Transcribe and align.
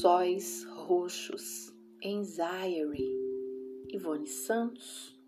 Sóis 0.00 0.64
Roxos, 0.64 1.74
Anxiety, 2.04 3.04
Ivone 3.88 4.28
Santos. 4.28 5.18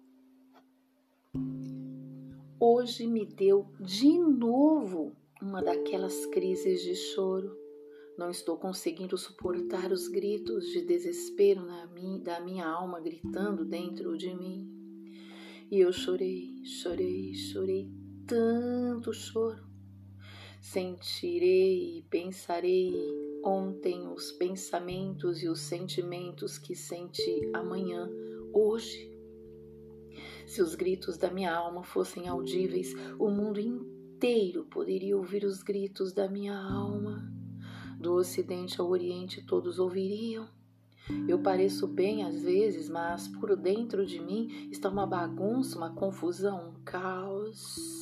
Hoje 2.60 3.04
me 3.08 3.26
deu 3.26 3.67
de 3.80 4.17
novo 4.17 5.17
uma 5.42 5.60
daquelas 5.60 6.24
crises 6.26 6.83
de 6.83 6.94
choro. 6.94 7.58
Não 8.17 8.30
estou 8.30 8.56
conseguindo 8.58 9.19
suportar 9.19 9.90
os 9.90 10.06
gritos 10.06 10.67
de 10.67 10.82
desespero 10.82 11.62
minha, 11.92 12.21
da 12.21 12.38
minha 12.38 12.68
alma 12.68 13.00
gritando 13.00 13.64
dentro 13.64 14.16
de 14.16 14.32
mim. 14.32 14.71
E 15.68 15.80
eu 15.80 15.92
chorei, 15.92 16.64
chorei, 16.64 17.34
chorei 17.34 17.91
tanto 18.24 19.12
choro. 19.12 19.70
Sentirei 20.61 21.98
e 21.98 22.02
pensarei 22.02 22.92
ontem 23.42 24.06
os 24.06 24.30
pensamentos 24.30 25.42
e 25.42 25.48
os 25.48 25.60
sentimentos 25.60 26.59
que 26.59 26.77
senti 26.77 27.51
amanhã, 27.55 28.10
hoje. 28.52 29.10
Se 30.46 30.60
os 30.60 30.74
gritos 30.74 31.16
da 31.16 31.30
minha 31.30 31.54
alma 31.54 31.82
fossem 31.82 32.28
audíveis, 32.28 32.95
o 33.18 33.30
mundo 33.30 33.59
inteiro 33.59 34.65
poderia 34.66 35.16
ouvir 35.16 35.45
os 35.45 35.62
gritos 35.62 36.12
da 36.12 36.28
minha 36.28 36.54
alma. 36.54 37.27
Do 37.98 38.12
Ocidente 38.15 38.80
ao 38.80 38.90
Oriente, 38.90 39.42
todos 39.46 39.79
ouviriam. 39.79 40.46
Eu 41.27 41.42
pareço 41.42 41.88
bem 41.88 42.23
às 42.23 42.42
vezes, 42.42 42.90
mas 42.90 43.27
por 43.27 43.56
dentro 43.56 44.04
de 44.04 44.20
mim 44.20 44.68
está 44.70 44.90
uma 44.90 45.06
bagunça, 45.06 45.79
uma 45.79 45.95
confusão, 45.95 46.68
um 46.68 46.84
caos. 46.84 47.99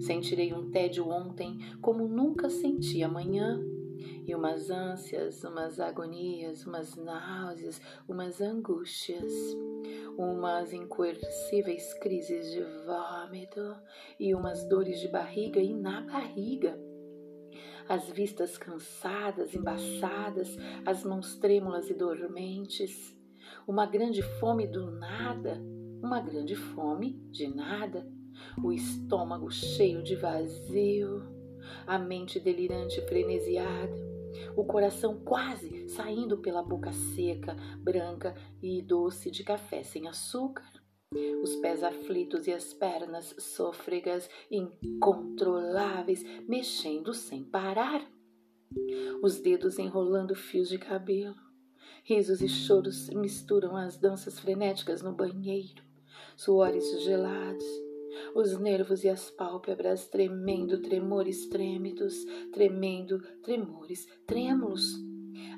Sentirei 0.00 0.52
um 0.52 0.70
tédio 0.70 1.08
ontem 1.08 1.58
como 1.80 2.06
nunca 2.06 2.48
senti 2.48 3.02
amanhã, 3.02 3.58
e 4.26 4.34
umas 4.34 4.70
ânsias, 4.70 5.44
umas 5.44 5.78
agonias, 5.78 6.66
umas 6.66 6.96
náuseas, 6.96 7.80
umas 8.08 8.40
angústias, 8.40 9.32
umas 10.18 10.72
incoercíveis 10.72 11.94
crises 11.94 12.50
de 12.50 12.62
vômito 12.84 13.60
e 14.18 14.34
umas 14.34 14.68
dores 14.68 15.00
de 15.00 15.08
barriga 15.08 15.60
e 15.60 15.72
na 15.72 16.00
barriga. 16.00 16.78
As 17.88 18.10
vistas 18.10 18.58
cansadas, 18.58 19.54
embaçadas, 19.54 20.56
as 20.84 21.04
mãos 21.04 21.36
trêmulas 21.36 21.88
e 21.88 21.94
dormentes, 21.94 23.16
uma 23.66 23.86
grande 23.86 24.22
fome 24.40 24.66
do 24.66 24.90
nada, 24.90 25.62
uma 26.02 26.20
grande 26.20 26.56
fome 26.56 27.12
de 27.30 27.46
nada, 27.46 28.04
o 28.62 28.72
estômago 28.72 29.50
cheio 29.50 30.02
de 30.02 30.16
vazio, 30.16 31.22
a 31.86 31.98
mente 31.98 32.38
delirante 32.38 33.00
frenesiada, 33.02 33.94
o 34.56 34.64
coração 34.64 35.20
quase 35.24 35.88
saindo 35.88 36.38
pela 36.38 36.62
boca 36.62 36.92
seca, 36.92 37.56
branca 37.78 38.34
e 38.62 38.82
doce 38.82 39.30
de 39.30 39.42
café 39.42 39.82
sem 39.82 40.08
açúcar, 40.08 40.70
os 41.42 41.54
pés 41.56 41.82
aflitos 41.82 42.46
e 42.46 42.52
as 42.52 42.74
pernas 42.74 43.34
sôfregas, 43.38 44.28
incontroláveis, 44.50 46.24
mexendo 46.48 47.14
sem 47.14 47.44
parar. 47.44 48.04
Os 49.22 49.38
dedos 49.38 49.78
enrolando 49.78 50.34
fios 50.34 50.68
de 50.68 50.78
cabelo. 50.78 51.36
Risos 52.04 52.40
e 52.40 52.48
choros 52.48 53.08
misturam 53.10 53.76
as 53.76 53.96
danças 53.96 54.38
frenéticas 54.38 55.02
no 55.02 55.12
banheiro. 55.12 55.82
Suores 56.36 57.02
gelados. 57.02 57.64
Os 58.34 58.58
nervos 58.58 59.04
e 59.04 59.08
as 59.08 59.30
pálpebras 59.30 60.08
tremendo, 60.08 60.80
tremores 60.80 61.46
trêmidos, 61.48 62.14
tremendo, 62.52 63.20
tremores 63.42 64.06
trêmulos 64.26 65.04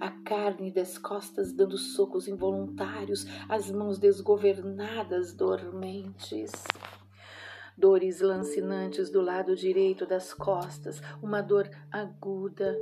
a 0.01 0.11
carne 0.11 0.71
das 0.71 0.99
costas 0.99 1.53
dando 1.53 1.77
socos 1.77 2.29
involuntários, 2.29 3.27
as 3.49 3.71
mãos 3.71 3.99
desgovernadas, 3.99 5.35
dormentes. 5.35 6.53
Dores 7.77 8.21
lancinantes 8.21 9.09
do 9.09 9.21
lado 9.21 9.55
direito 9.55 10.05
das 10.05 10.35
costas, 10.35 11.01
uma 11.23 11.41
dor 11.41 11.71
aguda, 11.93 12.77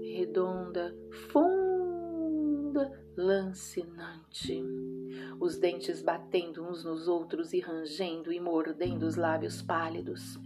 redonda, 0.00 0.96
funda, 1.30 2.92
lancinante. 3.16 4.62
Os 5.40 5.56
dentes 5.56 6.02
batendo 6.02 6.64
uns 6.64 6.84
nos 6.84 7.08
outros 7.08 7.52
e 7.52 7.60
rangendo 7.60 8.32
e 8.32 8.40
mordendo 8.40 9.04
os 9.04 9.16
lábios 9.16 9.62
pálidos 9.62 10.38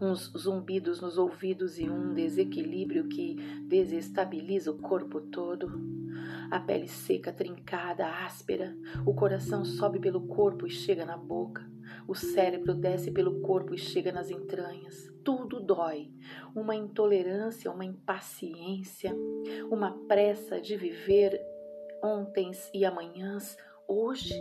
uns 0.00 0.32
zumbidos 0.36 1.00
nos 1.00 1.18
ouvidos 1.18 1.78
e 1.78 1.88
um 1.88 2.14
desequilíbrio 2.14 3.08
que 3.08 3.36
desestabiliza 3.68 4.70
o 4.70 4.78
corpo 4.78 5.20
todo. 5.20 5.70
A 6.50 6.60
pele 6.60 6.88
seca, 6.88 7.32
trincada, 7.32 8.06
áspera, 8.06 8.76
o 9.04 9.14
coração 9.14 9.64
sobe 9.64 9.98
pelo 9.98 10.26
corpo 10.26 10.66
e 10.66 10.70
chega 10.70 11.04
na 11.04 11.16
boca, 11.16 11.68
o 12.06 12.14
cérebro 12.14 12.74
desce 12.74 13.10
pelo 13.10 13.40
corpo 13.40 13.74
e 13.74 13.78
chega 13.78 14.12
nas 14.12 14.30
entranhas. 14.30 15.12
Tudo 15.24 15.58
dói. 15.58 16.10
Uma 16.54 16.76
intolerância, 16.76 17.70
uma 17.70 17.84
impaciência, 17.84 19.14
uma 19.70 19.90
pressa 20.06 20.60
de 20.60 20.76
viver 20.76 21.40
ontens 22.04 22.70
e 22.74 22.84
amanhãs, 22.84 23.56
hoje, 23.88 24.34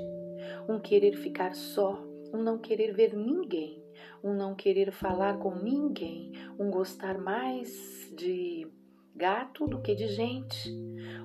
um 0.68 0.80
querer 0.80 1.16
ficar 1.16 1.56
só, 1.56 2.04
um 2.34 2.44
não 2.44 2.58
querer 2.58 2.94
ver 2.94 3.16
ninguém 3.16 3.84
um 4.24 4.34
não 4.34 4.56
querer 4.56 4.92
falar 4.92 5.38
com 5.38 5.54
ninguém, 5.56 6.32
um 6.58 6.72
gostar 6.72 7.18
mais 7.18 8.10
de 8.16 8.66
gato 9.16 9.68
do 9.68 9.82
que 9.82 9.94
de 9.94 10.08
gente, 10.08 10.74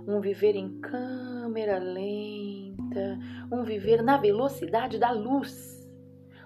um 0.06 0.20
viver 0.20 0.56
em 0.56 0.80
câmera 0.80 1.78
lenta, 1.78 3.18
um 3.52 3.62
viver 3.62 4.02
na 4.02 4.16
velocidade 4.16 4.98
da 4.98 5.12
luz, 5.12 5.88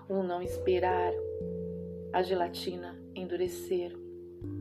um 0.09 0.22
não 0.22 0.42
esperar 0.42 1.12
a 2.12 2.22
gelatina 2.22 3.00
endurecer, 3.14 3.97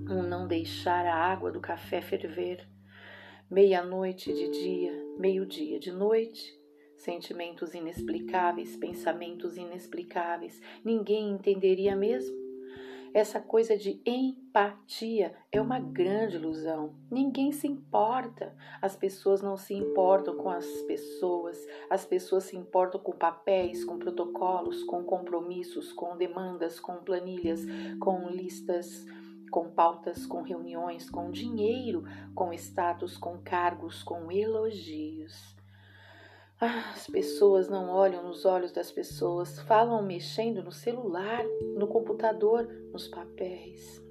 um 0.10 0.24
não 0.24 0.48
deixar 0.48 1.06
a 1.06 1.16
água 1.16 1.52
do 1.52 1.60
café 1.60 2.02
ferver, 2.02 2.66
meia-noite 3.50 4.34
de 4.34 4.50
dia, 4.50 4.94
meio-dia 5.18 5.80
de 5.80 5.92
noite, 5.92 6.60
sentimentos 6.96 7.74
inexplicáveis, 7.74 8.76
pensamentos 8.76 9.58
inexplicáveis. 9.58 10.62
Ninguém 10.84 11.32
entenderia 11.32 11.96
mesmo. 11.96 12.42
Essa 13.14 13.42
coisa 13.42 13.78
de 13.78 14.02
empatia 14.06 15.36
é 15.52 15.60
uma 15.60 15.80
grande 15.80 16.38
ilusão. 16.38 16.96
Ninguém 17.12 17.52
se 17.52 17.68
importa. 17.68 18.56
As 18.82 18.96
pessoas 18.96 19.42
não 19.42 19.58
se 19.58 19.74
importam 19.74 20.38
com 20.38 20.50
as 20.50 20.66
pessoas. 20.84 21.58
As 21.90 22.06
pessoas 22.06 22.46
se 22.46 22.56
importam 22.56 23.02
com 23.02 23.12
papéis, 23.12 23.84
com 23.84 24.00
protocolos, 24.00 24.82
com 24.84 25.04
compromissos, 25.04 25.92
com 25.92 26.16
demandas, 26.16 26.80
com 26.80 27.04
planilhas, 27.04 27.66
com 28.00 28.30
listas, 28.30 29.06
com 29.52 29.70
pautas, 29.70 30.26
com 30.26 30.42
reuniões, 30.42 31.10
com 31.10 31.30
dinheiro, 31.30 32.06
com 32.34 32.54
status, 32.54 33.18
com 33.18 33.38
cargos, 33.38 34.02
com 34.02 34.32
elogios. 34.32 35.56
As 36.60 37.08
pessoas 37.08 37.68
não 37.68 37.90
olham 37.90 38.24
nos 38.24 38.46
olhos 38.46 38.72
das 38.72 38.92
pessoas, 38.92 39.60
falam 39.62 40.02
mexendo 40.02 40.64
no 40.64 40.72
celular, 40.72 41.44
no 41.76 41.88
computador, 41.88 42.68
nos 42.94 43.08
papéis. 43.08 44.02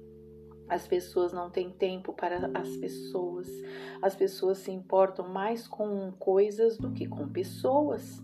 As 0.69 0.87
pessoas 0.87 1.33
não 1.33 1.49
têm 1.49 1.71
tempo 1.71 2.13
para 2.13 2.51
as 2.53 2.75
pessoas. 2.77 3.47
As 4.01 4.15
pessoas 4.15 4.59
se 4.59 4.71
importam 4.71 5.27
mais 5.27 5.67
com 5.67 6.11
coisas 6.19 6.77
do 6.77 6.91
que 6.91 7.07
com 7.07 7.27
pessoas. 7.27 8.21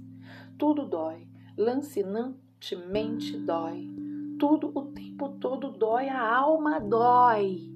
Tudo 0.57 0.85
dói, 0.85 1.27
lancinantemente 1.57 3.37
dói. 3.37 3.96
Tudo 4.39 4.71
o 4.73 4.91
tempo 4.91 5.29
todo 5.39 5.71
dói, 5.71 6.09
a 6.09 6.35
alma 6.35 6.79
dói. 6.79 7.71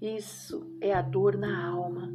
Isso 0.00 0.76
é 0.80 0.92
a 0.92 1.02
dor 1.02 1.36
na 1.36 1.66
alma 1.66 2.12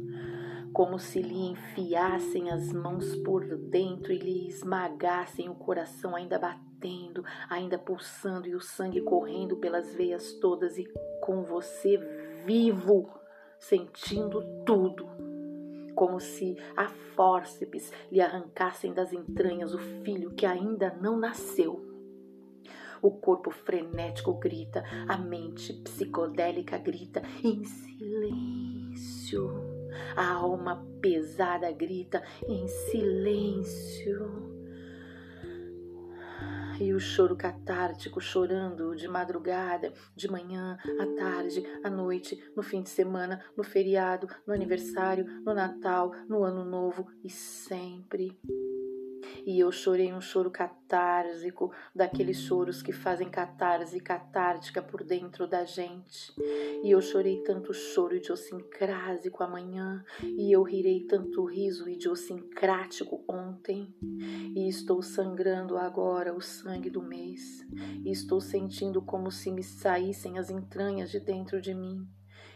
como 0.72 0.98
se 0.98 1.20
lhe 1.20 1.50
enfiassem 1.50 2.50
as 2.50 2.72
mãos 2.72 3.16
por 3.16 3.44
dentro 3.56 4.12
e 4.12 4.18
lhe 4.18 4.48
esmagassem 4.48 5.48
o 5.48 5.54
coração 5.54 6.14
ainda 6.14 6.38
batendo, 6.38 7.24
ainda 7.48 7.78
pulsando 7.78 8.48
e 8.48 8.54
o 8.54 8.60
sangue 8.60 9.00
correndo 9.00 9.56
pelas 9.56 9.94
veias 9.94 10.32
todas 10.34 10.78
e 10.78 10.84
com 11.20 11.42
você 11.42 11.98
vivo, 12.46 13.10
sentindo 13.58 14.42
tudo. 14.64 15.08
Como 15.94 16.20
se 16.20 16.56
a 16.76 16.88
fórceps 16.88 17.92
lhe 18.10 18.20
arrancassem 18.20 18.94
das 18.94 19.12
entranhas 19.12 19.74
o 19.74 19.78
filho 19.78 20.30
que 20.30 20.46
ainda 20.46 20.96
não 21.00 21.18
nasceu. 21.18 21.89
O 23.02 23.10
corpo 23.10 23.50
frenético 23.50 24.34
grita, 24.34 24.84
a 25.08 25.16
mente 25.16 25.72
psicodélica 25.72 26.78
grita 26.78 27.22
em 27.42 27.64
silêncio 27.64 28.60
a 30.16 30.32
alma 30.32 30.84
pesada 31.00 31.70
grita 31.72 32.22
em 32.46 32.66
silêncio. 32.66 34.50
E 36.80 36.94
o 36.94 37.00
choro 37.00 37.36
catártico, 37.36 38.22
chorando 38.22 38.96
de 38.96 39.06
madrugada, 39.06 39.92
de 40.16 40.30
manhã, 40.30 40.78
à 40.98 41.06
tarde, 41.14 41.62
à 41.84 41.90
noite, 41.90 42.42
no 42.56 42.62
fim 42.62 42.80
de 42.80 42.88
semana, 42.88 43.44
no 43.54 43.62
feriado, 43.62 44.26
no 44.46 44.54
aniversário, 44.54 45.26
no 45.44 45.52
Natal, 45.52 46.10
no 46.26 46.42
Ano 46.42 46.64
Novo 46.64 47.06
e 47.22 47.28
sempre 47.28 48.40
e 49.46 49.58
eu 49.58 49.70
chorei 49.72 50.12
um 50.12 50.20
choro 50.20 50.50
catársico, 50.50 51.72
daqueles 51.94 52.38
choros 52.38 52.82
que 52.82 52.92
fazem 52.92 53.28
catarse 53.28 54.00
catártica 54.00 54.82
por 54.82 55.02
dentro 55.02 55.46
da 55.46 55.64
gente. 55.64 56.32
E 56.82 56.90
eu 56.90 57.00
chorei 57.00 57.42
tanto 57.42 57.72
choro 57.72 58.16
idiosincrásico 58.16 59.42
amanhã, 59.42 60.04
e 60.22 60.54
eu 60.54 60.62
rirei 60.62 61.06
tanto 61.06 61.44
riso 61.44 61.88
idiosincrático 61.88 63.24
ontem. 63.28 63.94
E 64.54 64.68
estou 64.68 65.02
sangrando 65.02 65.76
agora 65.76 66.34
o 66.34 66.40
sangue 66.40 66.90
do 66.90 67.02
mês, 67.02 67.66
e 68.04 68.10
estou 68.10 68.40
sentindo 68.40 69.02
como 69.02 69.30
se 69.30 69.50
me 69.50 69.62
saíssem 69.62 70.38
as 70.38 70.50
entranhas 70.50 71.10
de 71.10 71.20
dentro 71.20 71.60
de 71.60 71.74
mim. 71.74 72.06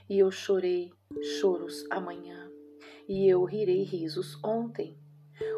E 0.08 0.18
eu 0.18 0.30
chorei 0.30 0.92
choros 1.40 1.84
amanhã, 1.90 2.50
e 3.08 3.26
eu 3.28 3.44
rirei 3.44 3.82
risos 3.82 4.38
ontem 4.44 4.98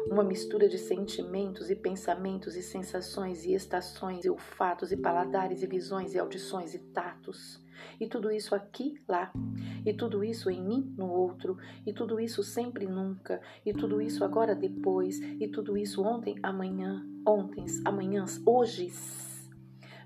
uma 0.09 0.23
mistura 0.23 0.67
de 0.67 0.77
sentimentos 0.77 1.69
e 1.69 1.75
pensamentos 1.75 2.55
e 2.55 2.61
sensações 2.61 3.45
e 3.45 3.53
estações 3.53 4.25
e 4.25 4.29
olfatos 4.29 4.91
e 4.91 4.97
paladares 4.97 5.61
e 5.61 5.67
visões 5.67 6.13
e 6.13 6.19
audições 6.19 6.73
e 6.73 6.79
tatos. 6.79 7.63
E 7.99 8.07
tudo 8.07 8.31
isso 8.31 8.55
aqui, 8.55 8.99
lá, 9.07 9.31
e 9.85 9.93
tudo 9.93 10.23
isso 10.23 10.49
em 10.49 10.63
mim, 10.63 10.93
no 10.97 11.07
outro, 11.09 11.57
e 11.85 11.93
tudo 11.93 12.19
isso 12.19 12.41
sempre 12.41 12.87
nunca, 12.87 13.39
e 13.65 13.71
tudo 13.71 14.01
isso 14.01 14.23
agora 14.23 14.55
depois, 14.55 15.19
e 15.19 15.47
tudo 15.47 15.77
isso 15.77 16.03
ontem, 16.03 16.35
amanhã, 16.41 17.05
ontens, 17.27 17.79
amanhãs, 17.85 18.41
hoje 18.45 18.91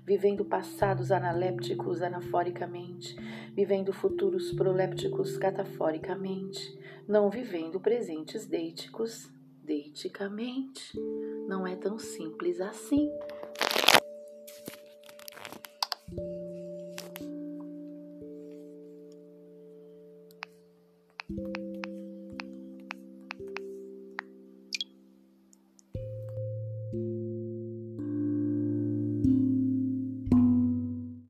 vivendo 0.04 0.44
passados 0.44 1.12
analépticos 1.12 2.02
anaforicamente, 2.02 3.16
vivendo 3.54 3.92
futuros 3.92 4.52
prolépticos 4.52 5.38
cataforicamente, 5.38 6.76
não 7.06 7.30
vivendo 7.30 7.80
presentes 7.80 8.44
deíticos 8.44 9.32
deiticamente. 9.62 10.98
Não 11.46 11.66
é 11.66 11.76
tão 11.76 11.98
simples 11.98 12.60
assim. 12.60 13.10